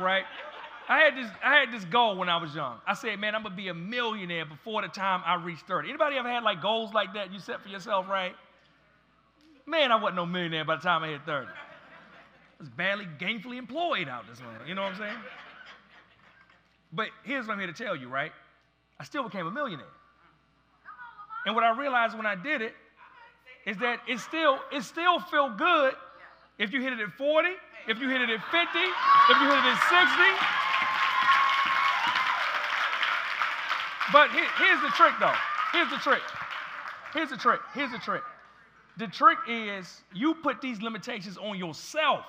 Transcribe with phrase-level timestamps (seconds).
[0.00, 0.24] right?
[0.88, 2.78] I had this, I had this goal when I was young.
[2.86, 5.88] I said, man, I'm gonna be a millionaire before the time I reach 30.
[5.88, 8.34] Anybody ever had like goals like that you set for yourself, right?
[9.66, 11.48] Man, I wasn't no millionaire by the time I hit 30.
[11.48, 11.52] I
[12.60, 14.62] was barely gainfully employed out this morning.
[14.66, 15.16] You know what I'm saying?
[16.92, 18.32] But here's what I'm here to tell you, right?
[19.00, 19.86] I still became a millionaire.
[21.44, 22.74] And what I realized when I did it
[23.66, 25.94] is that it still, it still felt good
[26.58, 27.48] if you hit it at 40,
[27.88, 30.56] if you hit it at 50, if you hit it at 60.
[34.12, 35.34] But here's the trick, though.
[35.72, 36.22] Here's the trick.
[37.12, 37.60] Here's the trick.
[37.74, 38.22] Here's the trick.
[38.98, 42.24] The trick is you put these limitations on yourself.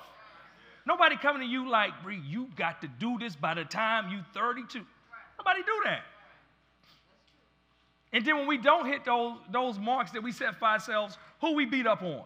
[0.86, 4.20] Nobody coming to you like, Bree, you got to do this by the time you
[4.34, 4.80] 32.
[5.38, 6.02] Nobody do that.
[8.14, 11.54] And then when we don't hit those, those marks that we set for ourselves, who
[11.54, 12.24] we beat up on?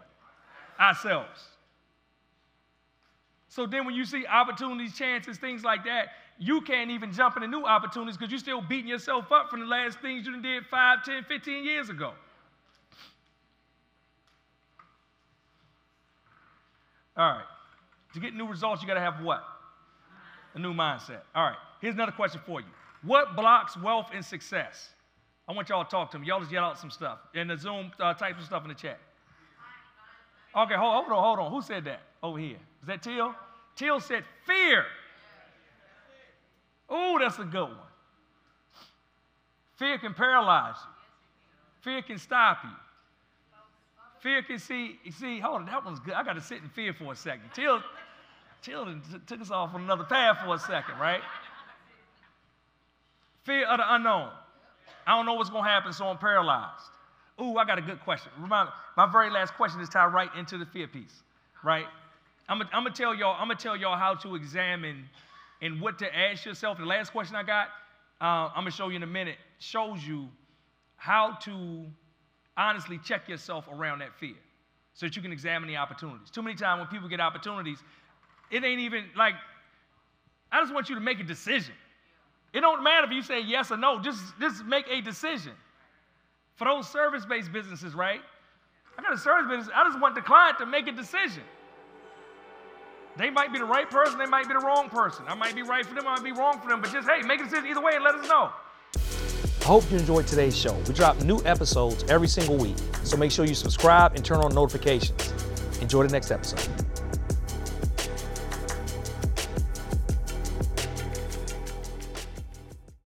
[0.79, 1.41] Ourselves.
[3.51, 7.49] So then when you see opportunities, chances, things like that, you can't even jump into
[7.49, 11.03] new opportunities because you're still beating yourself up from the last things you did 5,
[11.03, 12.13] 10, 15 years ago.
[17.17, 17.43] All right.
[18.13, 19.43] To get new results, you got to have what?
[20.55, 21.19] A new mindset.
[21.35, 21.57] All right.
[21.81, 22.67] Here's another question for you.
[23.03, 24.91] What blocks wealth and success?
[25.45, 26.27] I want y'all to talk to me.
[26.27, 27.19] Y'all just yell out some stuff.
[27.33, 28.97] In the Zoom, uh, type some stuff in the chat.
[30.55, 31.51] Okay, hold, hold on, hold on.
[31.51, 32.57] Who said that over here?
[32.81, 33.33] Is that Till?
[33.75, 34.85] Till said fear.
[36.91, 37.77] Ooh, that's a good one.
[39.77, 40.91] Fear can paralyze you.
[41.81, 42.69] Fear can stop you.
[44.19, 46.13] Fear can see, You see, hold on, that one's good.
[46.13, 47.49] I got to sit in fear for a second.
[47.55, 47.81] Till,
[48.61, 48.85] till
[49.25, 51.21] took us off on another path for a second, right?
[53.43, 54.29] Fear of the unknown.
[55.07, 56.83] I don't know what's going to happen, so I'm paralyzed.
[57.41, 58.31] Ooh, I got a good question.
[58.39, 61.23] Remind, my very last question is tied right into the fear piece,
[61.63, 61.85] right?
[62.47, 63.35] I'm gonna tell y'all.
[63.39, 65.09] I'm gonna tell y'all how to examine
[65.61, 66.77] and what to ask yourself.
[66.77, 67.67] The last question I got,
[68.19, 70.27] uh, I'm gonna show you in a minute, shows you
[70.97, 71.85] how to
[72.57, 74.35] honestly check yourself around that fear
[74.93, 76.29] so that you can examine the opportunities.
[76.29, 77.79] Too many times when people get opportunities,
[78.51, 79.35] it ain't even like,
[80.51, 81.73] I just want you to make a decision.
[82.53, 85.53] It don't matter if you say yes or no, just, just make a decision.
[86.55, 88.21] For those service-based businesses, right?
[88.97, 91.43] I got a service business, I just want the client to make a decision.
[93.17, 95.25] They might be the right person, they might be the wrong person.
[95.27, 97.21] I might be right for them, I might be wrong for them, but just hey,
[97.23, 98.51] make a decision either way and let us know.
[99.61, 100.73] I hope you enjoyed today's show.
[100.87, 104.53] We drop new episodes every single week, so make sure you subscribe and turn on
[104.55, 105.33] notifications.
[105.81, 106.67] Enjoy the next episode.